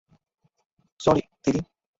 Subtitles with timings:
[0.99, 1.61] Sorry, দিদি।